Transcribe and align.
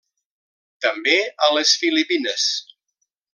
També 0.85 1.13
a 1.49 1.49
les 1.57 1.75
Filipines. 1.83 2.49